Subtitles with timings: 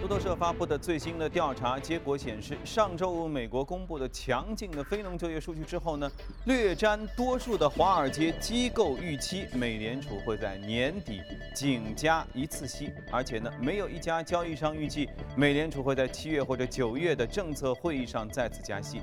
[0.00, 6.10] 路透社发布的最新的调查结果显示，上周五美国公布的强劲的非农就业数据之后呢，
[6.46, 11.20] 略占多数的华尔街机构预期，美联储会在年底
[11.54, 19.02] 仅加一次息，而且呢，没有一家交易商预计美联储会在七月或者九月的政策会议上再次加息。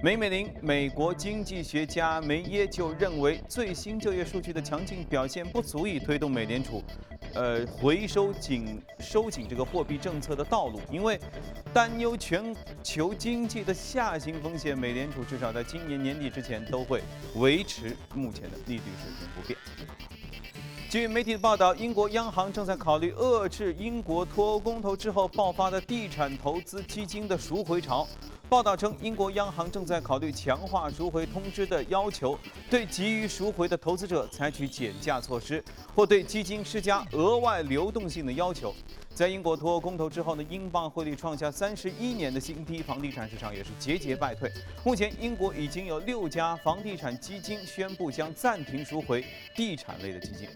[0.00, 6.82] 梅美林，美国经济学家梅耶就认为，最新就业数据的强劲表现不足以推动美联储，
[7.38, 11.20] 呃，回收紧收紧这个货币政策的道路，因为
[11.72, 12.52] 担忧全
[12.82, 17.00] 球经济的下行风险，美联储至少在今年年底之前都会
[17.36, 19.56] 维持目前的利率水平不变。
[20.90, 28.04] 据媒体的报道，英国央行正在考虑遏制英国脱欧公投之后爆发的地产投资基金的赎回潮。
[28.48, 32.38] 报道称，英国央行正在考虑强化赎回通知的要求，
[32.70, 35.62] 对急于赎回的投资者采取减价措施，
[35.94, 38.74] 或对基金施加额外流动性的要求。
[39.12, 44.50] 在英国脱欧公投之后呢，英镑汇率创下三十一年的新低，房地产市场也是节节败退。
[44.82, 49.22] 目前，英国已经有六家房地产基金宣布将暂停赎回
[49.54, 50.48] 地产类的基金。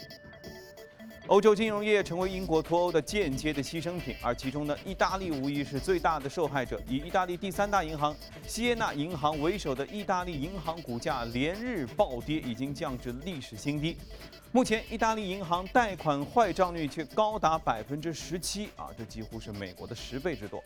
[1.28, 6.80] 欧洲金融业成为英国脱欧的间接的牺牲品，而其中呢，意大利无疑是最大的受害者。
[6.88, 8.14] 以意大利第三大银行
[8.46, 13.96] 西耶纳银行为首的意大利银行股价连日暴跌，已经降至历史新低。
[14.50, 20.62] 目前，意大利银行贷款坏账率却高达百分之十七啊，这几乎是美国的十倍之多。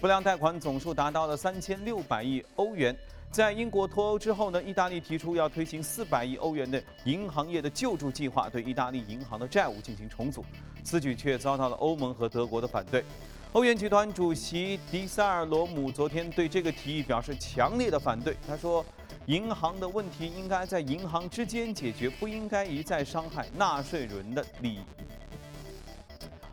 [0.00, 2.94] 不良贷款总数达到了三千六百亿欧元。
[3.30, 10.44] 在英国脱欧之后呢，意大利提出要推行四百亿欧元的银行业的救助计划，对意大利银行的债务进行重组。
[10.82, 13.04] 此举却遭到了欧盟和德国的反对。
[13.52, 18.36] 欧元集团主席迪塞尔罗姆昨天对这个提议表示强烈的反对。
[18.48, 18.84] 他说
[19.26, 24.80] ：“银行的问题应该在银行之间解决，不应该一再伤害纳税人的利益。”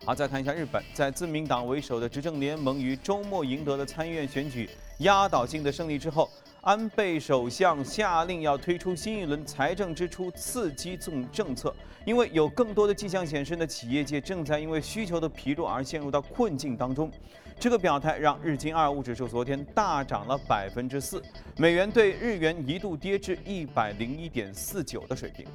[0.06, 6.30] 好，再看一下日本，在自民党为首的执政联盟于周末赢得了参议院选举压倒性的胜利之后。
[6.67, 17.11] 安倍首相下令要推出新一轮财政支出刺激政政策，因为有更多的迹象显示呢，企业界正在因为需求的疲弱而陷入到困境当中。
[17.59, 21.23] 这个表态让日经二五指数昨天大涨了百分之四，
[21.57, 25.47] 美元对日元一度跌至一百零一点四九的水平。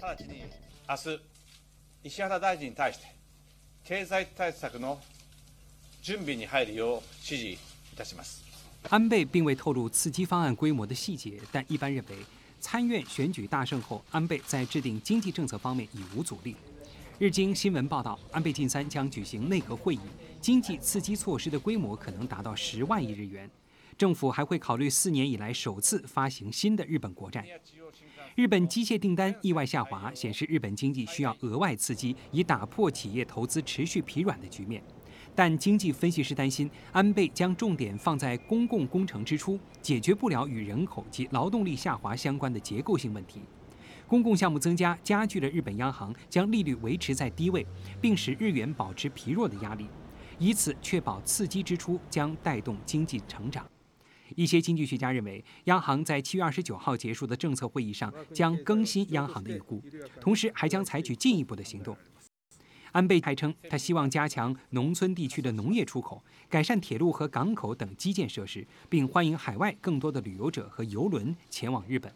[0.00, 0.44] 直ちに
[0.88, 1.20] 明日
[2.02, 3.04] 石原大臣に対して
[3.84, 4.98] 経済対策の
[6.02, 7.58] 準備に入るよう指示
[7.92, 8.45] いたします。
[8.89, 12.15] 安倍并未透露刺激方案规模的细节，但一般认为，
[12.59, 16.55] 参院选举大胜后，安倍在制定经济政策方面已无阻力。
[17.19, 19.99] 日经新闻报道，安倍晋三将举行内阁会议，
[20.39, 23.49] 经济刺激措施的规模可能达到十万亿日元。
[23.97, 27.45] 政府还会考虑四年以来首次发行新的日本国债。
[28.35, 34.81] 日本机械订单意外下滑，显示日本经济需要额外刺激，以打破企业投资持续疲软的局面。
[35.37, 43.41] 但经济分析师担心，安倍将重点放在公共工程支出，解决不了与人口及劳动力下滑相关的结构性问题。
[44.07, 47.63] 公共项目增加，加剧了日本央行将利率维持在低位，
[48.01, 49.87] 并使日元保持疲弱的压力，
[50.39, 53.63] 以此确保刺激支出将带动经济成长。
[54.35, 59.83] 一些经济学家认为，央行在七月二十九号结束的政策会议上将更新央行的预估，
[60.19, 61.95] 同时还将采取进一步的行动。
[62.91, 72.11] 安倍还称，他希望加强农村地区的农业出口，改善铁路和港口等基建设施，并欢迎海外更多的旅游者和游轮前往日本。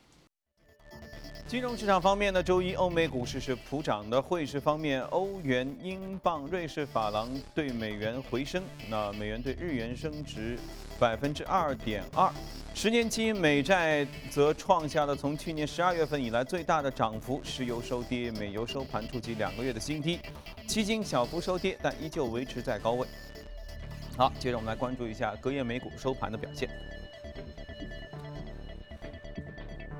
[1.52, 4.22] 金融市场方面呢，周一欧美股市是普涨的。
[4.22, 10.58] 汇市方面，欧元、英镑、瑞士法郎对美元回升，那美元对日元升值
[10.98, 12.32] 百分之二点二。
[12.74, 17.42] 十年期美债则创下了从去年十二月份以来最大的涨幅。
[17.44, 20.22] 石油收跌，美油收盘触及两个月的新低。
[20.66, 23.06] 期金小幅收跌，但依旧维持在高位。
[24.16, 26.70] 好，接着我们来关注一下隔夜美股收盘的表现。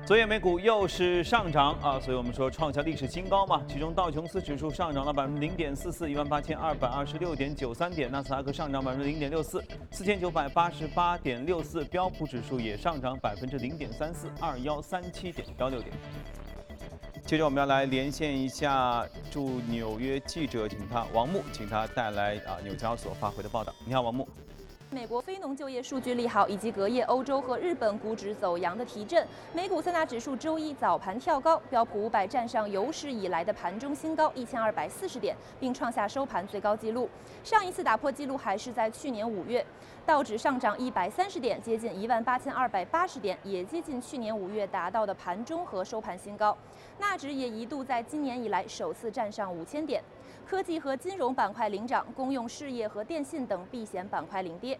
[0.04, 3.62] 昨夜美股又是上涨啊，所以我们说创下历史新高嘛。
[3.68, 9.62] 其中道琼斯指数上涨了百分之零点四四，一万八千二百二十六点九三点；纳斯达克上涨百分之零点六四，
[9.92, 15.92] 四千九百八十八点六四；标普指数也上涨百分之零点三四，二幺三七点幺六点。
[17.24, 23.72] 接着我们要来连线一下驻纽约记者，请他王木，请他带来啊纽交所发回的报道。
[23.86, 24.28] 你好，王木。
[24.92, 37.08] 美国非农就业数据利好，以及隔夜欧洲和日本股指走阳的提振，美股三大指数周一早盘跳高，标普五百站上有史以来的盘中新高一千二百四十点，并创下收盘最高纪录。
[37.42, 39.64] 上一次打破纪录还是在去年五月。
[40.04, 46.54] 道指上涨一百三十点，接近一万八千二百八十点，也接近去年五月达到的盘中和收盘新高。
[46.98, 50.02] 纳指也一度在今年以来首次站上五千点。
[50.46, 54.78] 科技和金融板块领涨，公用事业和电信等避险板块领跌。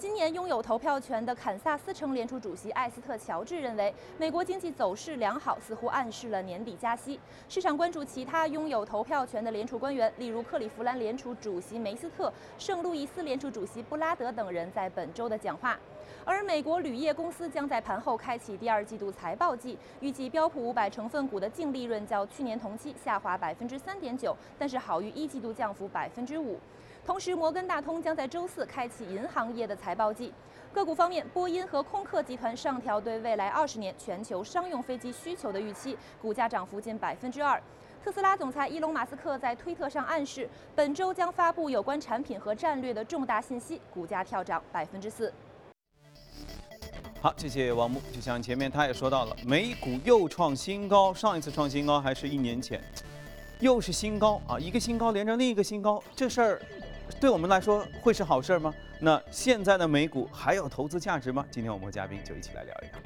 [0.00, 7.20] 今年拥有投票权的堪萨斯城联储主席艾斯特·乔治认为，美国经济走势良好，似乎暗示了年底加息。
[7.50, 15.78] 市场关注其他拥有投票权的联储官员，例如克利夫兰联储主席梅斯特、圣路易斯联储主席布拉德等人在本周的讲话。
[16.24, 26.58] 而美国铝业公司将在盘后开启第二季度财报季，预计标普五百成分股的净利润较去年同期下滑百分之三点九，但是好于一季度降幅百分之五。
[27.06, 30.32] 同时，摩根大通将在周四开启银行业的财报季。
[30.72, 37.60] 个股方面，波音和空客集团上调对未来二十年全球商用飞机需求的预期，股价涨幅近百分之二。
[38.04, 45.32] 特斯拉总裁伊隆·马斯克在推特上暗示，本周将发布有关产品和战略的重大信息，股价跳涨百分之四。
[47.20, 48.00] 好，谢谢王木。
[48.14, 52.80] 就像前面他也说到了，美股又创新高，上一次创新高还是一年前，
[53.58, 56.62] 又是新高啊，一个新高连着另一个新高，这事儿。
[57.18, 58.72] 对我们来说会是好事吗？
[59.00, 61.44] 那现在的美股还有投资价值吗？
[61.50, 63.00] 今天我们和嘉宾就一起来聊一聊。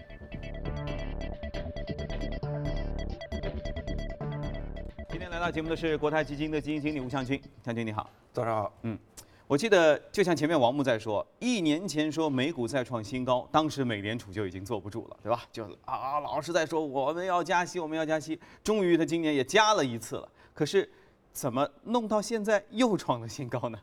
[5.08, 8.72] 今天来到节目的是国泰基金的基金经理吴向军，向军你好，早上好。
[8.82, 8.98] 嗯，
[9.46, 15.42] 我记得就像前面王木在说，一年前说美股再创新高，当时美联储就已经坐不住了，对吧？
[15.52, 20.28] 就啊老是在说我们要加息，我们要加息，终于他今年也加了一次了。
[20.52, 20.88] 可是
[21.32, 23.78] 怎么弄到现在又创了新高呢？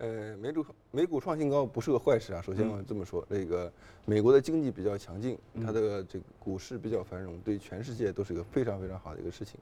[0.00, 2.40] 呃，美股美股创新高不是个坏事啊。
[2.40, 3.70] 首先我这么说，这个
[4.06, 9.60] 美国的经济比较强劲，它的这个股市比较繁荣，对全世界都是一个非常非常好的一个事情。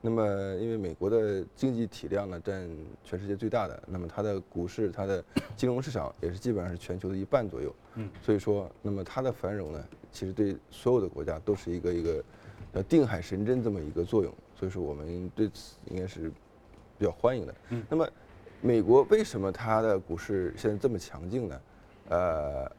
[0.00, 0.24] 那么，
[0.56, 2.68] 因为美国的经济体量呢占
[3.04, 5.24] 全世界最大的，那么它的股市、它的
[5.56, 7.72] 金融市场也是基本上是全球的一半左右。
[7.94, 12.24] 嗯，所以说，那么它的繁荣呢，其实对所有的国家都是一个一个
[12.74, 14.34] 叫定海神针这么一个作用。
[14.56, 16.28] 所以说，我们对此应该是
[16.98, 17.54] 比较欢迎的。
[17.68, 18.08] 嗯，那么。
[18.62, 21.60] 美国为什么它的股市现在这么强劲呢？
[22.08, 22.70] 呃，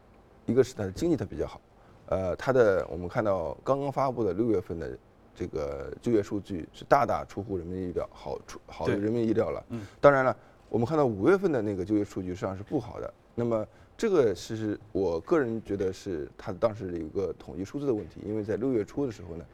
[0.46, 1.62] 一个是它的经济它比较好，
[2.08, 4.98] 呃，它的我们看到刚刚发布的六月份的
[5.36, 9.66] 这个就业数据是大大出乎人民意料，好出好的人民意料了。
[9.70, 9.86] 嗯。
[10.02, 10.36] 当然了，
[10.68, 13.14] 我们看到五月份的那个就业数据实际上是不好的。
[13.36, 13.66] 那么
[13.96, 19.46] 这个其实我个人觉得是它当时有一个统计数字的问题，因为在六月初的时候呢，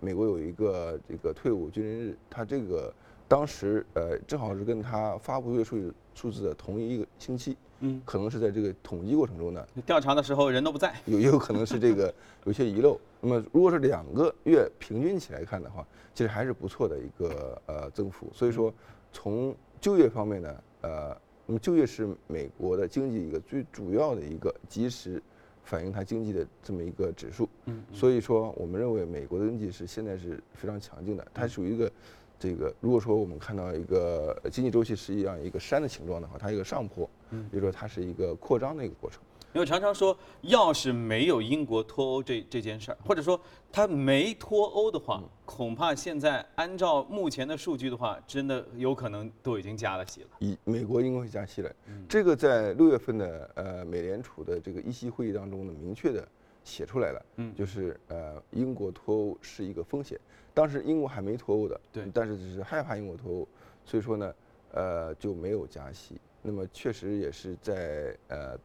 [0.00, 2.92] 美国有一个这个退伍军人日，它这个。
[3.28, 12.12] 当时呃，正好是跟他发布就业数据数字的同一个星期，嗯，可能是在这个统计过程中呢，调查的时候人都不在，有也有可能是这个
[12.46, 12.98] 有些遗漏。
[13.20, 15.84] 那么如果是两个月平均起来看的话，
[16.14, 18.28] 其实还是不错的一个呃增幅。
[18.32, 18.72] 所以说，
[19.12, 25.20] 从就业方面呢，呃，那么就业是美国的经济一个最主要的一个及时
[25.64, 27.48] 反映它经济的这么一个指数。
[27.64, 31.90] 嗯，所以说我们认为美国的经济是现在是非常强劲的，它属于一个。
[32.38, 39.20] 这个如果说我们看到一个经济周期是一样一个山的形状的话，它一个上坡，嗯，比如说它是一个扩张的一个过程。
[39.54, 43.40] 因为常常说，要是没有英国脱欧这这件事儿，或者说
[43.72, 50.28] 它没脱欧的话，恐怕现在按照目前的数据的话，真的有可能都已经加了息了。
[50.40, 51.72] 以美国应该会加息了，
[52.06, 56.28] 这个在六月份的呃美联储的这个议息会议当中呢，明确的
[56.66, 60.20] 写出来了，嗯，就是呃英国脱欧是一个风险。
[60.52, 63.48] 当时英国还没脱欧的，对，但是只是害怕英国脱欧，
[63.84, 64.34] 所以说呢，
[64.72, 66.20] 呃，就没有加息。
[66.42, 68.58] 那么确实也是在呃，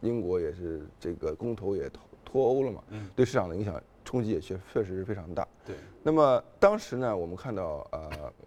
[0.00, 3.82] 英国也是这个公投也脱脱欧了嘛，嗯，对市场的影响。
[4.06, 5.48] 冲击也确确实是非常大。
[5.64, 5.74] 对。
[6.02, 8.03] 那么当时呢，我们看到呃，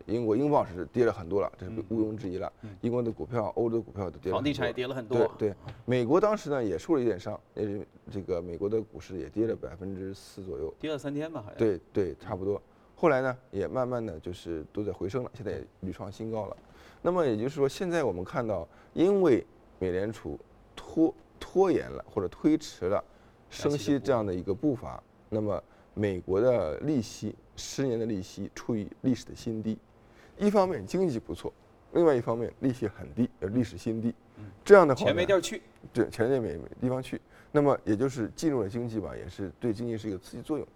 [0.08, 2.52] 英国英镑是跌了很多了，这是毋庸置疑了。
[2.82, 4.36] 英国的股票、欧洲的股票都跌了。
[4.38, 5.18] 房地产也跌了很多。
[5.38, 5.56] 对对。
[5.86, 10.74] 美国当时呢也受了一点伤，也，这个美国的股市也跌了百分之四左右。
[10.80, 11.58] 跌了三天吧，好像。
[11.58, 12.62] 对对，差不多。
[12.96, 16.58] 后来呢，也慢慢的就是都在回升了，现在也屡创新高了。
[17.02, 19.46] 那么也就是说，现在我们看到，因为
[19.78, 20.40] 美联储
[20.76, 23.04] 拖拖延了或者推迟了
[23.50, 25.04] 升息这样的一个步伐。
[25.30, 25.62] 那么，
[25.94, 29.78] 美国的利息十年的利息处于历史的新低，
[30.38, 31.51] 一方面经济不错，
[31.94, 34.13] 另外一方面利息很低，呃，历史新低。
[34.63, 37.20] 这样的话，钱没地儿去，对，钱也没没地方去。
[37.51, 40.67] 那么，也就是进入了经济吧，也是对经济是一个刺激作用。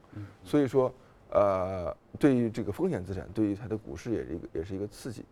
[0.44, 0.92] 所以说，
[1.30, 5.24] 呃，对于这个风险资产，对于它的股市也是一个也是一个刺激。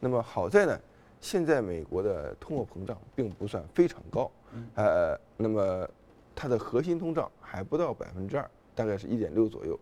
[0.00, 0.78] 那么好在呢，
[1.20, 4.30] 现在美国的通货膨胀并不算非常高，
[4.74, 5.88] 呃，那么
[6.34, 8.48] 它的核心通胀还不到百分之二。
[8.74, 9.76] 大概是一点六左右，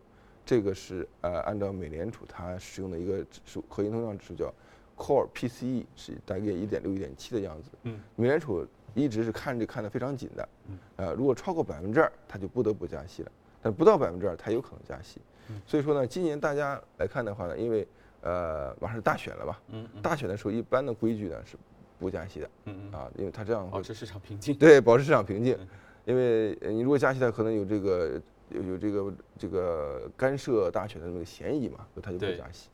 [0.47, 4.55] 这个是呃按照美联储它使用的一个指数，核心通胀指数叫
[4.97, 7.71] Core PCE，是大概一点六、一点七的样子。
[7.83, 10.49] 嗯，美联储一直是看着看得非常紧的。
[10.69, 15.21] 嗯，呃，如果超过百分之二，它就不得不加息了；但不到百分之二，它有可能加息。
[15.67, 17.87] 所以说呢，今年大家来看的话呢，因为
[18.23, 19.61] 呃，马上大选了吧？
[19.69, 21.57] 嗯嗯大选的时候，一般的规矩呢是
[21.99, 24.55] 不加息的嗯嗯，啊，因为它这样会保持市场平静。
[24.55, 25.69] 对保持市场平静嗯。
[26.05, 32.69] 因为呃你如果加息，它可能有这个有有这个这个干涉大选的那个嫌疑嘛，所以他就不加息。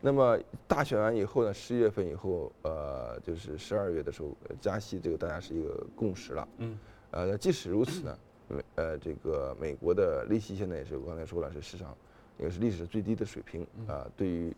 [0.00, 0.36] 那么
[0.66, 6.48] 大选完以后呢，十月份以后，呃，就是十二月的时候呃加息，这个大家是一个共识了。
[6.58, 6.78] 嗯，
[7.12, 11.96] 呃，即使如此呢，美呃这个美国的利息现在也是我刚才说了，是市场
[12.36, 14.52] 也是历史最低的水平啊、对于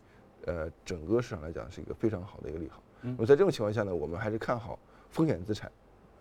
[0.45, 2.81] 呃整个市场来讲是一个非常好的一个利好。
[3.03, 4.79] 嗯那么在这种情况下呢，我们还是看好
[5.11, 5.71] 风险资产，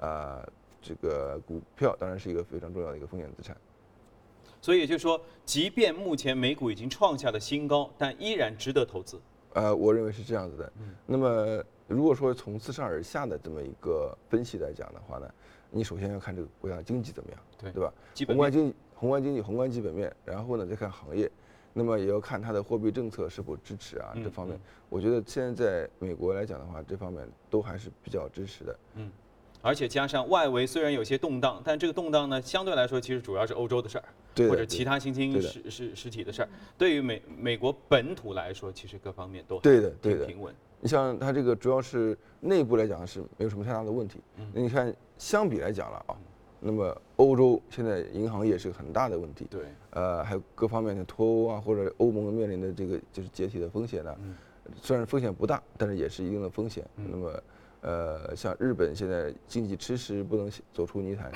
[0.01, 0.47] 啊、
[0.83, 3.57] 这个股票当然是一个非常重要的一个风险资产。
[4.65, 9.21] 所以也就是说，即便目前美股已经创下了新高，但依然值得投资。
[9.53, 10.73] 呃，我认为是这样子的。
[11.05, 15.31] 那么如果说从自上而下的这么一个分析来讲的话呢，
[15.71, 17.93] 你首先要看这个国家经济怎么样，对对吧？
[18.27, 21.31] 宏观经济、宏观经济、宏观基本面，然后呢再看行业，
[21.75, 24.61] 那么也要看它的货币政策是否支持啊嗯这方面嗯。
[24.89, 28.79] 我觉得现在在美国来讲的话，这方面都还是比较支持的。
[29.65, 34.05] 而且加上外围虽然有些动荡，但这个动荡呢，相对来说其实主要是欧洲的事儿，
[34.35, 36.49] 对或者其他新兴实实实体的事儿。
[36.77, 40.55] 对于美美国本土来说，其实各方面都还对的对的挺平稳。
[40.81, 44.21] 你像它这个主要是内部来讲是没有什么太大的问题。
[44.37, 46.17] 嗯那你看相比来讲了啊，
[46.61, 49.47] 那么欧洲现在银行业是个很大的问题。
[49.49, 54.35] 对，呃，还有各方面的脱欧啊，或者欧盟面临的这个就是解体的风险呢，嗯
[54.83, 56.85] 虽然风险不大，但是也是一定的风险。
[56.97, 57.43] 那么，
[57.85, 61.31] 呃，像日本现在经济迟迟不能走出泥潭，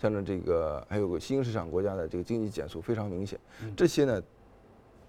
[0.00, 4.22] 像着这个还有个新兴市场国家的这个经济减速非常明显，嗯这些呢，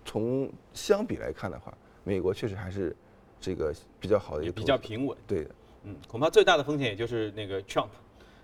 [0.06, 2.96] 从相比来看的话，美国确实还是
[3.42, 5.18] 这个比较好的一个比较平稳。
[5.28, 5.52] 对的。
[5.84, 7.90] 嗯，恐怕最大的风险也就是那个 Trump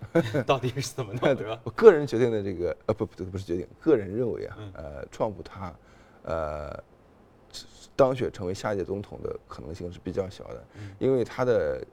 [0.46, 1.58] 到底是怎么弄， 对吧？
[1.64, 5.74] 我个人决定的这个呃不不不是决定，个人认为啊，嗯呃，川普他
[6.24, 6.84] 呃
[7.96, 10.64] 当选成为下一届总统的可能性是比较小的，
[10.98, 11.84] 因为他的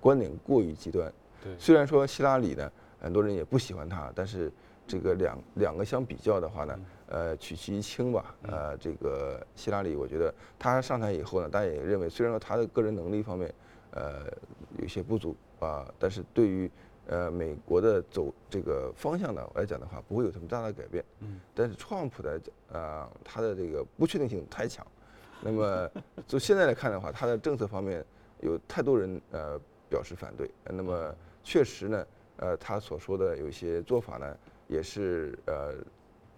[0.00, 1.12] 观点过于极端。
[1.42, 4.50] 对虽然说希拉里呢，很多人也不喜欢他，但是
[4.86, 8.34] 这个两两个相比较的话呢，呃，取其一轻吧。
[8.42, 13.54] 呃，这个希拉里，我觉得他上台以后呢，大家也认为，虽然说他的个人能力方面，
[13.92, 14.26] 呃，
[14.78, 16.70] 有些不足啊，但是对于
[17.06, 21.04] 呃美国的走这个方向呢来讲的话，不会有什么大的改变。
[21.20, 21.40] 嗯。
[21.54, 22.40] 但是川普的
[22.72, 24.86] 呃，他的这个不确定性太强，
[25.40, 25.88] 那么
[26.26, 28.04] 就现在来看的话，他的政策方面
[28.40, 35.74] 有太多人呃表示反对，那么确实呢，呃，他所说的有一些做法呢，也是呃。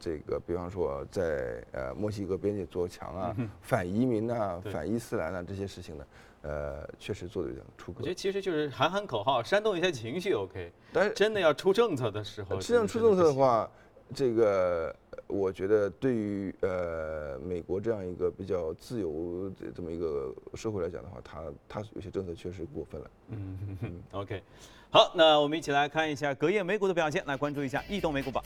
[0.02, 6.07] 这个，比方说在呃墨西哥边界做墙啊，反移民啊、反伊斯兰啊这些事情呢，
[6.40, 8.09] 呃，确实做的有点出格我觉。
[8.09, 10.73] 得其实就是喊喊口号，煽动一下情绪，OK。
[10.90, 13.71] 但是真的要出政策的时候，实际上出政策的话，
[14.14, 23.11] 这个呃我觉得对于呃美国这样一个比较自由的这么一个社会来讲的话，它它有些政策确实过分了。
[23.29, 24.43] 嗯哼哼， OK。
[24.91, 28.43] 好，那我们一起来看一下隔夜美股的表现，来关注一下异动美股榜。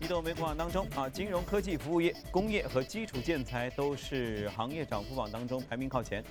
[0.00, 6.24] 移动美股榜当中啊，金融科技服务业、工业和基础建材都是行业涨幅榜当中排名靠前。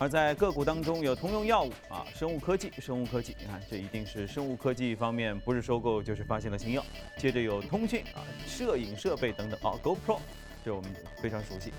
[0.00, 6.82] 而在个股当中有通用药物啊、生物科技、生物科技，你看这一定是生物科技方面不是收购就是发现了新药。
[7.18, 10.18] 接着有通讯啊、摄影设备等等啊，GoPro，
[10.64, 10.90] 这我们
[11.20, 11.70] 非常熟悉。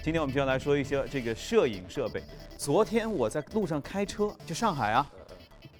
[0.00, 2.22] 今天我们就要来说一些这个摄影设备。
[2.56, 5.04] 昨天我在路上开车，就上海啊，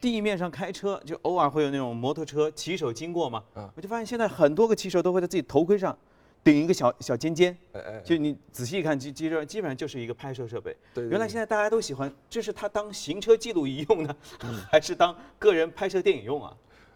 [0.01, 5.97] 地面上开车，就偶尔会有那种摩托车骑手经过嘛，嗯我就发现现在很多个骑手都会在自己头盔上
[6.45, 7.57] 顶一个小小尖尖，
[8.05, 10.77] 就你仔细一看，基基本基本上就是一个拍摄设备。
[10.93, 16.55] 对原来现在大家都喜欢，这是它当行车记录仪用呢，嗯 还是当个人拍摄电影用啊？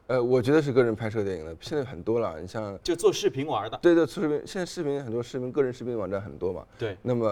[0.08, 2.40] 呃，我觉得是个人拍摄电影的，现在很多了。
[2.40, 3.78] 你像就做视频玩的。
[3.82, 6.66] 对对，做视频现在视频很多视频个人视频网站很多嘛。
[6.78, 7.26] 对，那么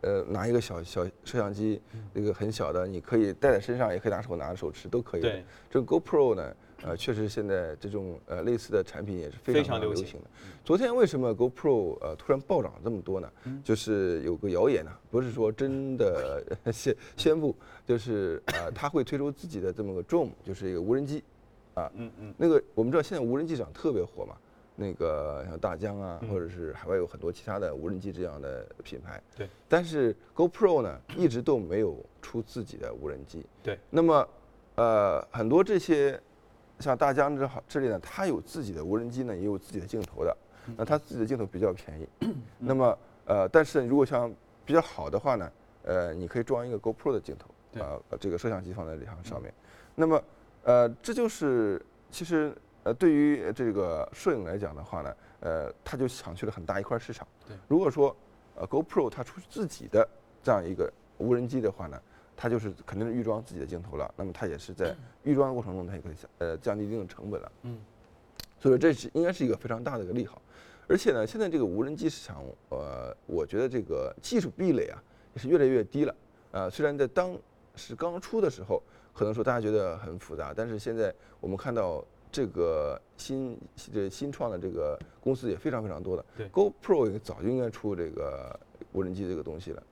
[0.00, 1.80] 呃，拿一个小小摄像机，
[2.14, 5.44] 这个很小的，你可以带在身上，也可以拿手拿着手持，都可以的对。
[5.68, 10.26] 这个 GoPro 呢，呃，确实现在这种呃类似的产品也是非非常常流行的。
[10.64, 13.30] 昨天为什么 GoPro 呃突然暴涨这么多呢？
[13.62, 17.54] 就是有个谣言呢，不是说真的 宣宣布，
[17.86, 21.22] 就是呃它会推出自己的这么个 drone，就是一个无人机。
[21.74, 24.36] 啊嗯嗯，那个我们知道现在无人机厂特别火嘛，
[24.74, 29.22] 那个像大疆啊，嗯或者是海外有很多其他的无人机这样的品牌。
[29.36, 29.48] 对。
[29.68, 33.46] 但是 GoPro 呢，一直都没有出自己的无人机。
[33.62, 33.78] 对。
[33.88, 34.28] 那么，
[34.74, 36.20] 呃，很多这些
[36.80, 40.36] 像大疆这好这里呢，它有自己的无人机呢，也有自己的镜头的。
[40.66, 42.08] 嗯那它自己的镜头比较便宜。
[42.58, 44.32] 那么，呃，但是如果像
[44.64, 45.50] 比较好的话呢，
[45.82, 49.52] 呃，你可以装一个 GoPro 的镜头，对啊、这个摄像机放在这上上面。
[49.94, 50.22] 那么，
[50.62, 57.26] 呃，这就是其实呃，对于这个摄影来讲的话呢，呃，它就抢去了很大一块市场。
[57.48, 58.14] 对，如果说
[58.54, 60.06] 呃 GoPro 它出自己的
[60.42, 62.00] 这样一个无人机的话呢，
[62.42, 67.52] 它就是肯定是预装自己的镜头了，那么它也是在预装的过程中，它也可以降呃降低一定的成本了。
[67.64, 67.78] 嗯，
[68.58, 70.40] 所以说这是应该是一个非常大的一个利好。
[70.88, 75.02] 而且呢，现在这个无人机市场，呃，我觉得这个技术壁垒啊
[75.34, 76.14] 也是越来越低了。
[76.52, 77.38] 呃，虽然在当
[77.76, 78.82] 时刚出的时候，
[79.12, 83.60] 可能说大家觉得很复杂，但是现在我们看到这个新
[83.92, 86.24] 这新创的这个公司也非常非常多的。
[86.38, 88.58] 对，GoPro 也早就应该出这个
[88.92, 89.82] 无人机这个东西了。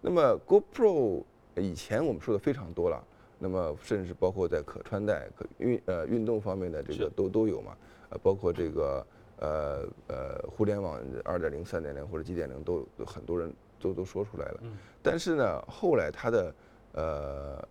[0.00, 1.24] 那么 GoPro
[1.56, 3.02] 以前我们说的非常多了，
[3.38, 7.76] 那么甚至包括在可穿戴、可运呃运动方面的这个都都有嘛，
[8.10, 9.06] 呃，包括这个
[9.38, 14.60] 呃呃互联网二点零、三点零或者几点零都有很多人都都说出来了。
[14.62, 16.54] 嗯但是呢，后来它的
[16.92, 17.68] 呃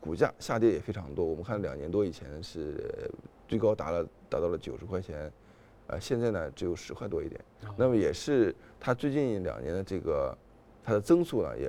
[0.00, 3.10] 股价下跌也非常多，我们看两年多以前是
[3.46, 5.30] 最高达了达到了九十块钱，
[5.88, 7.40] 呃，现在呢只有十块多一点。
[7.66, 10.34] 哦那么也是它最近两年的这个
[10.82, 11.68] 它的增速呢也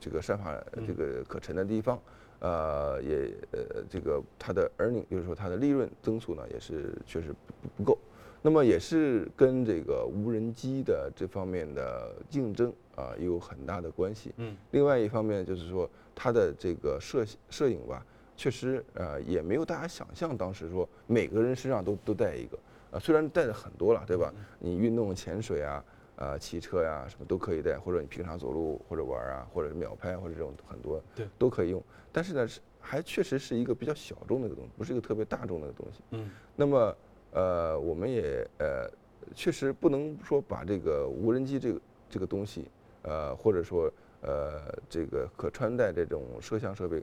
[0.00, 2.00] 这个散发嗯这个可乘的地方，
[2.40, 7.98] 呃也呃这个它的 earning 就是说它的利润增速呢也是确实不不够。
[8.40, 14.32] 那么也是跟这个无人机的这方面的竞争啊有很大的关系。
[14.36, 22.56] 嗯，另外一方面就是说它的这个摄摄影吧，确实呃也没有大家想象当时说每个人身上都都带一个，
[22.92, 24.32] 啊虽然带的很多了，对吧？
[24.60, 25.84] 你运动潜水啊。
[26.20, 31.80] 呃，骑车呀、什么都可以带，或者你平常走路或者玩儿啊，或者秒拍或者这种很多，对都可以用。
[32.10, 36.02] 但是呢，是还确实是一个比较小众的一个东西，不是一个特别大众的东西。
[36.10, 36.96] 嗯，那么
[37.30, 38.90] 呃，我们也呃，
[39.32, 42.68] 确实不能说把这个无人机这个这个东西，
[43.02, 43.88] 呃，或者说
[44.22, 47.00] 呃这个可穿戴这种摄像设备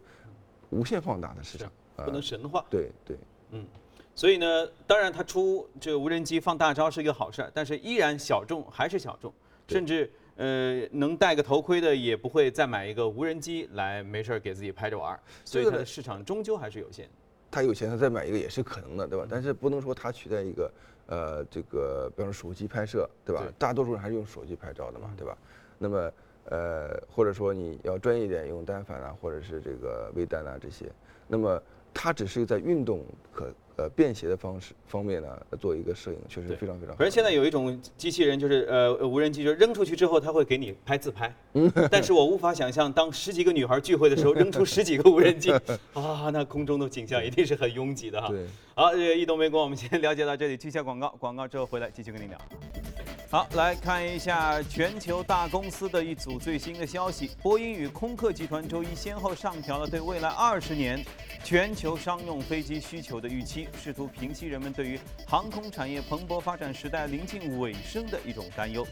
[0.72, 2.66] 无限放大的市场，不能呃神话。
[2.70, 3.18] 对对。
[4.16, 9.32] 所以呢，当然它出这个无人机放大招是一个好事儿，但是依然小众还是小众，
[9.68, 17.10] 甚至呃能戴个头盔的也不会再买一个无人机来没事儿给自己拍着玩儿，所以呢它的市场终究还是有限。
[17.52, 19.28] 他有钱，他再买一个也是可能的，对吧？
[19.30, 20.72] 但是不能说他取代一个
[21.08, 23.44] 呃这个，比方说手机拍摄，对吧？
[23.44, 25.38] 对大多数人还是用手机拍照的嘛，对吧？
[25.78, 26.12] 那么
[26.46, 30.92] 呃，或者说你要专业一点，用单反啊，或者是这个微单啊这些，
[31.28, 31.62] 那么
[31.98, 35.30] 它只是在运动可呃便携的方式方面呢
[35.60, 36.98] 做一个摄影，确实非常非常好。
[36.98, 41.34] 反正现在有一种机器人，就是呃呃无人机，就是扔出去之后，它会给你拍自拍。
[41.90, 45.52] 但是我无法想象，当十几个女孩聚会的时候，扔出十几个无人机，
[45.96, 48.28] 啊，那空中的景象一定是很拥挤的哈。
[48.28, 48.46] 对。
[48.76, 52.38] 好，这个异动美国，我们先了解到这里，去下广告，广告之后回来继续跟您聊。
[53.28, 57.32] 好，来看一下全球大公司的一组最新的消息。
[57.42, 61.04] 波音与空客集团周一先后上调了对未来二十年
[61.44, 68.86] 全球商用飞机需求的预期，试图平息人们对于航空产业蓬勃发展时代临近尾声的一种担忧。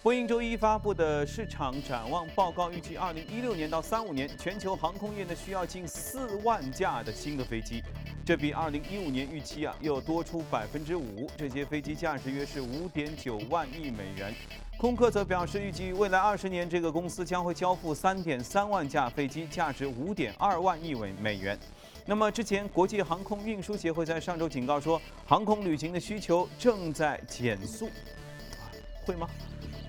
[0.00, 7.82] 波音周一发布的市场展望报告预计，二零一六年到三五年，全球航空业呢需要近四万架的新的飞机，
[8.24, 11.28] 这比二零一五年预期啊又多出百分之五。
[11.36, 14.32] 这些飞机价值约是五点九万亿美元。
[14.78, 21.58] 空客则表示，预计未来二十年，这个公司将会交付三点三万架飞机，价值五点二万亿美美元。
[22.06, 28.70] 那么之前，国际航空运输协会在上周警告说，航空旅行的需求正在减速，啊
[29.04, 29.28] 会吗？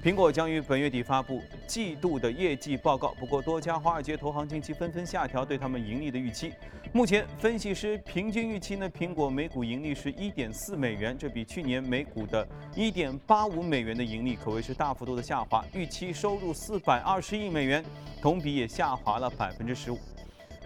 [0.02, 6.54] 苹果将于本月底发布季度的业绩报告，不过多家华尔街投行近期纷纷下调对他们盈利的预期。
[6.94, 15.66] 目前，分析师平均预期呢，苹果每股盈利是一点四美元，这比去年每股的一点八五美元的盈利可谓是大幅度的下滑。
[15.74, 17.84] 预期收入四百二十亿美元，
[18.22, 20.00] 同比也下滑了百分之十五。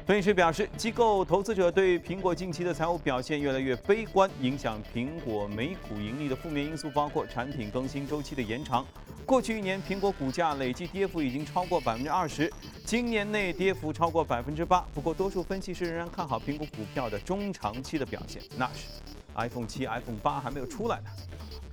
[0.05, 8.85] 分析师表示，机构投资者对苹果近期的财务表现越来越悲观，影响苹果每股盈利的负面因素包括产品更新周期的延长。
[9.25, 12.51] 过去一年，苹果股价累计跌幅已经超过百分之二十，
[12.83, 14.85] 今年内跌幅超过百分之八。
[14.93, 18.41] 不过，多数分析师仍然看好苹果股票的中长期的表现。
[18.57, 18.87] 那是
[19.35, 21.05] iPhone 七、iPhone 八还没有出来呢。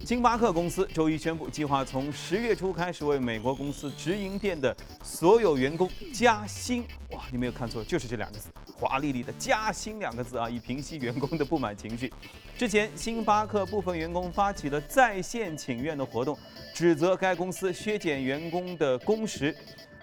[0.04, 6.82] 星巴克公司周一宣布，计划从十月初开始为美国公司直营店的所有员工加薪。
[7.10, 12.10] 哇，你没有看错，就是这两个字，华丽丽的“加薪”两个字啊，以平息员工的不满情绪。
[12.56, 16.36] 之前，星巴克部分员工发起了在线请愿的活动，
[16.74, 19.54] 指责该公司削减员工的工时。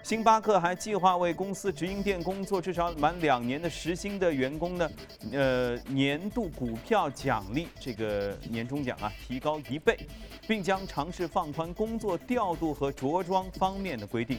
[0.02, 4.90] 星巴克还计划为公司直营店工作至少满两年的时薪的员工呢，
[5.32, 9.98] 呃，年度股票奖励这个年终奖啊提高一倍，
[10.46, 14.38] 并将尝试放宽工作调度和着装方面的规定。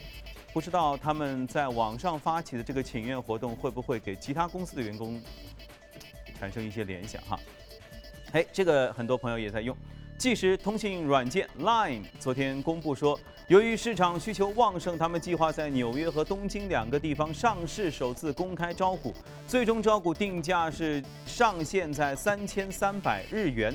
[0.51, 5.21] 不知道他们在网上发起的这个请愿活动会不会给其他公司的员工
[6.39, 7.39] 产生一些联想哈？
[8.31, 9.75] 哎，这个很多朋友也在用。
[10.17, 13.17] 即时通信软件 Line 昨天公布说，
[13.49, 19.11] 由于市场需求旺盛，他们计划在纽约和东京两个地方上市，首次公开招股，
[19.47, 23.73] 最终招股定价是上限在三千三百日元。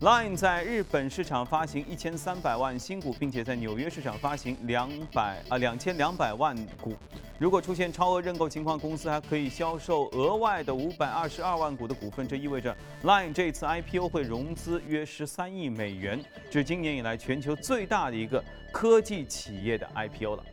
[0.00, 6.94] Line 在日本市场发行一千三百万新股，并且在纽约市场发行两百啊两千两百万股。
[7.38, 12.28] 如果出现超额认购情况，公司还可以销售额外的五百二十二万股的股份。
[12.28, 20.44] 这意味着 Line 这次 IPO 会融资约十三亿美元，这是今年以来全球最大的一个科技企业的 IPO 了。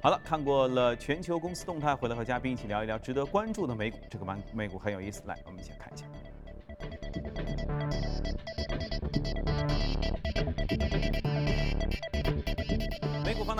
[0.00, 3.98] 好了，看过了全球公司动态，回来和嘉宾一起聊一聊值得关注的美股。
[4.08, 6.04] 这个美美股很有意思，来，我们一起看一下。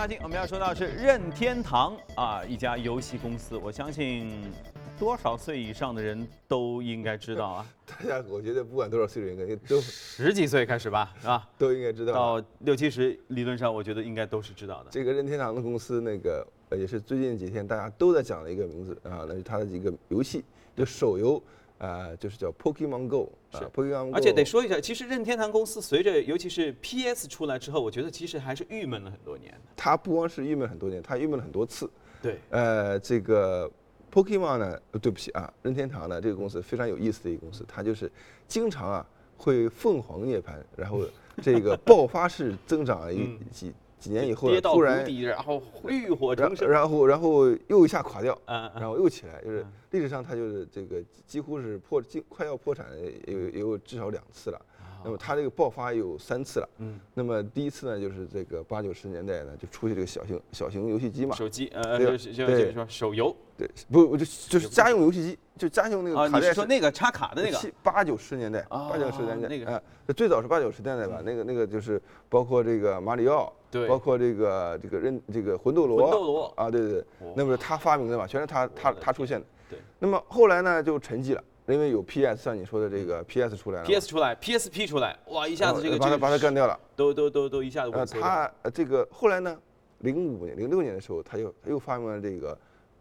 [0.05, 3.57] 大镜，我们要说到是任天堂啊，一家游戏公司。
[3.57, 4.53] 我相信
[4.99, 11.49] 多少岁以上的人都应该知道啊， 大家我觉得不管多少岁的人，应该都十几岁开始吧，是吧？
[11.57, 12.13] 都应该知道。
[12.39, 14.91] 到六七十，理论上我觉得应该都是知道的。
[14.91, 20.45] 这个任天堂的公司，那个呃也是最近几天大家都在讲的一个名字啊，那是它的一个游戏，
[20.77, 21.43] 就手游。
[21.79, 23.71] 啊，就是叫 Pokemon Go，是
[24.13, 29.55] 而且得说一下，其实任天堂公司随着尤其是 PS 出来之后，我觉得其实还是郁闷了很多年。
[29.77, 31.89] 它不光是郁闷很多年，它郁闷了很多次。
[32.21, 33.71] 对，呃，这个
[34.13, 38.11] Pokemon 呢，对不起啊，任天堂呢这个公司非常有意思的一个公司，它就是
[38.49, 41.01] 经常啊会凤凰涅槃，然后
[41.43, 43.73] 这个爆发式增长一几。
[44.05, 52.87] 几年以后突然，然后浴火重生，然后然后又一下垮掉，然后又起来，就是历史上它就是这个几乎是破，快要破产，
[53.27, 54.61] 有有至少两次了。
[55.05, 69.83] 那么它这个爆发有三次了，嗯，那么第一次呢，就是这个八九十年代呢，就出现这个小型小型游戏机嘛，手机，呃，对，对，说手游，对，不，我就就是家用游戏机，就家用那个卡带，你说那个插卡的那个，七八九十年代，八九十年代，那个，
[70.15, 77.05] 最早是八九十年代吧，那个那个就是包括这个马里奥，对，包括这个这个任这个魂斗罗，魂斗罗，啊，对对对，
[77.37, 81.45] 那么他发明的嘛，全是他他他出现的，对，那么后来呢就沉寂了。
[81.67, 87.93] 因为有 PS，像你说的这个 PS 出来了，PS 出来，PSP 出来，哇，一下子这个把它把它干掉了，都都都都一下子。
[87.95, 89.59] 呃，他这个后来呢，
[90.01, 92.59] 零五年、零六年的时候，他又他又发明了这个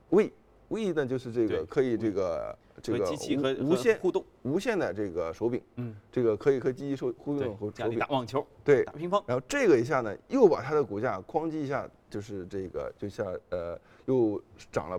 [0.10, 3.12] We，We 呢就是这个可以这个这个
[3.60, 9.22] 无线互动、无线的这个手柄，嗯，这个可以和机器手互动和手柄打网球，对，打乒乓。
[9.28, 14.98] 然后这个一下呢，又把它的股价哐叽一下，就是这个就像呃，又涨了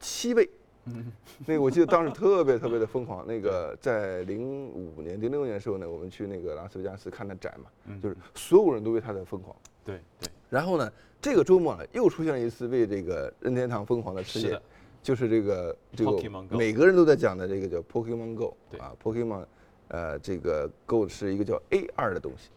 [0.00, 0.50] 七倍。
[0.86, 1.12] 嗯，
[1.46, 3.26] 那个我记得当时特别特别的疯狂。
[3.26, 9.54] 那个在零五年、零六年的时候呢，我们去那个拉斯维加斯看他展嘛，就是所有人都为他在疯狂。
[9.84, 10.28] 对对。
[10.50, 14.60] 然后呢，这个周末呢，又出现了一次为这个任天堂疯狂的事件，
[15.02, 16.12] 就是这个这个
[16.50, 19.44] 每个人都在讲的这个叫 Pokemon Go 啊，Pokemon，
[19.88, 22.50] 呃，这个 Go 是一个叫 AR 的东西。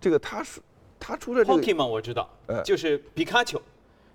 [0.00, 0.60] 这个他是
[0.98, 2.28] 他出了这个 Pokemon 我知道，
[2.64, 3.60] 就是皮卡丘，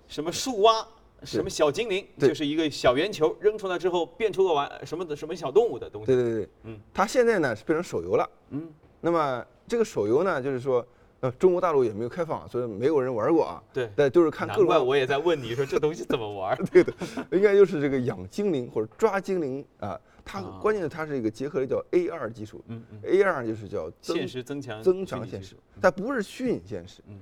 [0.08, 0.86] 什么树蛙。
[1.24, 6.06] 什么小精灵，就是一个小圆球，扔出来之后变出个玩什么的什么小动物的东西。
[6.06, 8.68] 对对对，嗯，它现在呢是变成手游了，嗯，
[9.00, 10.84] 那么这个手游呢，就是说，
[11.20, 13.62] 呃，中国大陆也没有开放，所以没有人玩过啊。
[13.72, 14.48] 对，但就是看。
[14.48, 16.56] 难怪我也在问你说这东西怎么玩。
[16.72, 16.92] 对的，
[17.32, 20.00] 应该就是这个养精灵或者抓精灵啊。
[20.24, 27.20] 它关键是它是一个结合的叫 AR 技术，嗯嗯，AR 就是叫现实增强增强现实，它不是虚拟现实，嗯。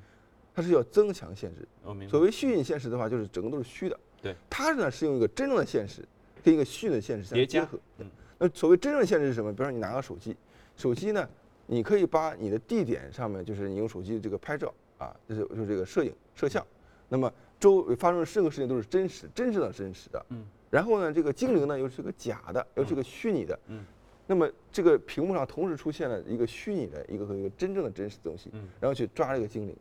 [0.58, 2.08] 它是要增强现实。
[2.08, 3.96] 所谓虚拟现实的话，就是整个都是虚的。
[4.20, 4.34] 对。
[4.50, 6.02] 它呢是用一个真正的现实
[6.42, 7.78] 跟一个虚拟的现实相结合。
[7.98, 8.06] 嗯。
[8.38, 9.52] 那所谓真正的现实是什么？
[9.52, 10.36] 比如说你拿个手机，
[10.76, 11.28] 手机呢，
[11.66, 16.66] 你可以把你的地点上面，就是你用手机这个拍照啊，就是就是这个摄影摄像，
[17.08, 20.26] 那么周围发生的任何事情都是真实、真实的真实的。
[20.30, 20.44] 嗯。
[20.70, 23.56] 然后呢，这个精灵呢又是个假的，又是个虚拟的。
[23.68, 23.84] 嗯。
[24.26, 29.76] 那么这个屏幕上同时出现了一个虚拟的一个和一个真正的真实的东西，然后去抓这个精灵。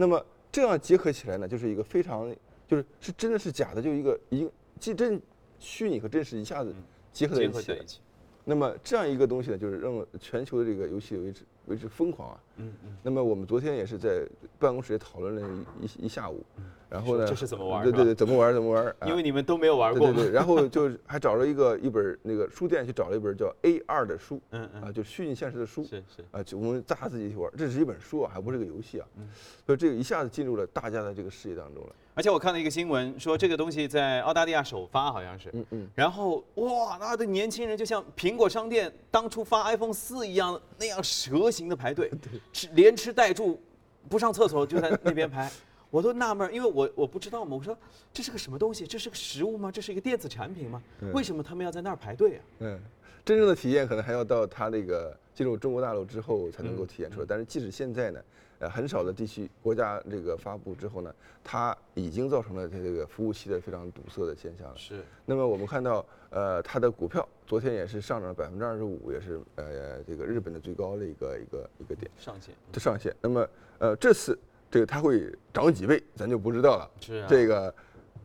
[0.00, 2.32] 那么这样结合起来呢，就是一个非常，
[2.68, 5.20] 就是是真的是假的，就一个一既真
[5.58, 6.72] 虚拟和真实一下子
[7.12, 7.98] 结合在一起。
[8.44, 12.40] 那么这样一个东西呢，就是让全球的这个游戏为之为之疯狂啊。
[12.56, 12.96] 嗯嗯。
[13.02, 14.26] 那么我们昨天也是在
[14.58, 16.44] 办公室也讨论了一一下午。
[16.90, 17.26] 然后呢？
[17.28, 17.82] 这是怎么玩？
[17.82, 18.96] 对对对，怎么玩怎么玩？
[19.06, 20.10] 因为你们都没有玩过。
[20.10, 20.30] 对对。
[20.30, 25.84] 然后就还找了一个一本那个书店去找了一本叫 A 二的书，嗯嗯，啊，就虚拟现实的书。
[25.84, 26.24] 是是。
[26.30, 29.06] 啊，就我们大家自己去玩，这是一本书啊，还不是个游戏啊。
[29.18, 29.28] 嗯。
[29.66, 31.90] 所以这个一下子进入了大家的这个视野当中了。
[32.18, 35.50] 而且我看了一个新闻，说这个东西在澳大利亚首发，好像是。
[35.52, 35.88] 嗯嗯。
[35.94, 42.10] 然后哇，那的年轻人就像苹果商店当初发 iPhone 四一样，那样蛇形的排队，
[42.52, 43.62] 吃连吃带住，
[44.08, 45.48] 不上厕所就在那边排。
[45.90, 47.78] 我都纳闷，因为我我不知道嘛，我说
[48.12, 48.84] 这是个什么东西？
[48.84, 49.70] 这是个食物吗？
[49.70, 50.82] 这是一个电子产品吗？
[51.12, 52.42] 为什么他们要在那儿排队啊？
[52.58, 52.80] 嗯，
[53.24, 57.26] 真正的体验可能还要到它那个进入中国大陆之后才能够体验嗯出来。
[57.28, 58.20] 但是即使现在呢，
[58.60, 64.76] 呃，很少的地区国家这个发布之后呢，它已经造成了它这个服务器的非常堵塞的现象了。
[64.76, 72.54] 是，那么我们看到，呃，它的股票昨天也是上涨了百分之二十五，也是呃这个日本的最高的一个一个一个点上限。
[72.72, 73.14] 的上限。
[73.20, 74.36] 那么呃这次
[74.70, 76.90] 这个它会涨几倍，咱就不知道了。
[77.00, 77.72] 是啊这个，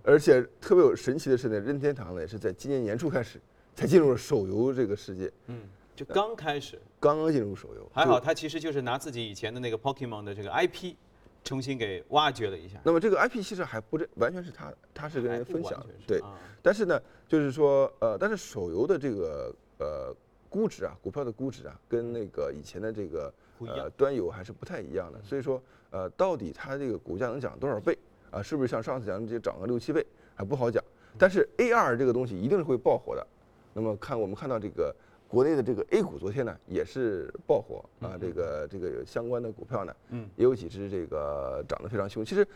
[0.04, 3.40] 而且特别有神奇的是呢，任天堂呢也是在今年年初开始
[3.76, 5.62] 才进入了手游这个世界，嗯，
[5.96, 7.90] 就刚开始，刚刚进入手游。
[7.94, 10.96] 还好他其实就是拿自己以前的那个 Pokemon 的这个 IP，
[11.44, 12.80] 重新给挖掘了一下。
[12.84, 16.20] 那么这个 IP 其实还不是完全是他，他是跟人分享对。
[16.20, 20.16] 啊但是呢，就是说，呃，但是手游的这个呃
[20.48, 25.22] 估值啊，股票的估值啊，跟那个以前的这个呃端游还是不太一样的。
[25.22, 27.98] 所以说，呃，到底它这个股价能涨多少倍
[28.32, 28.42] 啊？
[28.42, 30.82] 是不是像上次讲的这涨个六七倍还不好讲。
[31.18, 33.28] 但是 AR 这个东西一定是会爆火的。
[33.74, 34.96] 那么看我们看到这个
[35.34, 42.24] 国内的这个 A 股昨天呢也是爆火啊，这个这个相关的股票呢，嗯，也有几只这个涨得非常凶。
[42.24, 42.48] 其实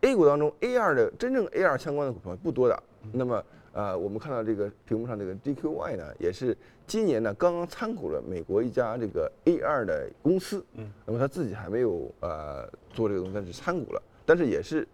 [0.00, 2.82] A 股当中 A 二的真正 A 二相关的股票不多的。
[3.12, 3.40] 那么
[3.72, 6.56] 呃，我们看到这个屏幕上这个 DQY 呢，也是
[6.88, 10.64] 今年呢刚刚参股了美国一家这个 A 二的公司。
[10.72, 14.84] 嗯，那么他自己还没有呃做这个东西，但是参股了，但是也是。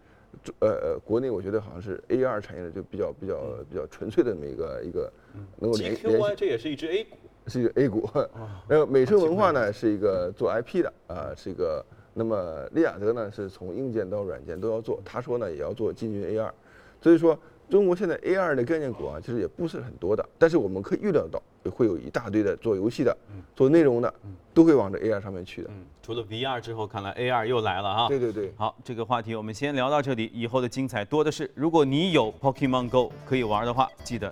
[0.61, 3.37] 呃呃，国内我觉得好像是 A 二产业的就比较比较
[3.69, 5.11] 比较纯粹的这么一个一个
[5.57, 8.09] 能够联联 GQY 系这也是一只 A 股，是一个 A 股，
[8.67, 11.83] 那个美声文化呢是一个做 IP 的啊，是一个。
[12.13, 16.51] 那么利亚德呢是从硬件到软件都要做，他说呢也要做进军 AR，
[16.99, 17.39] 所以说
[17.71, 23.15] 中国现在 AR 的概念股啊其实也不是很多的，但是我们可以预料到会有一大堆的做游戏的、
[23.55, 24.13] 做内容的，
[24.53, 25.69] 都会往这 AR 上面去的。
[25.71, 28.07] 嗯，除了 VR 之后，看来 AR 又来了哈。
[28.09, 28.53] 对对对。
[28.57, 31.49] 好，这个话题我们先聊到这里，以后的精彩多的是。
[31.55, 34.29] 如果你有 Pokemon Go 可以玩的话，记得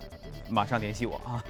[0.49, 1.41] 马上联系我啊。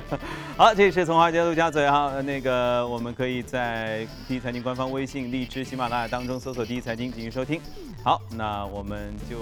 [0.56, 7.60] 好，这里是从华尔街陆家嘴哈，呃那个我们可以在第一财经官方微信、荔枝、喜马拉雅当中搜索“第一财经”进行收听。
[8.02, 9.36] 好，那我们就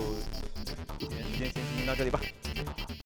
[1.09, 2.21] 今天时间先进行到这里吧。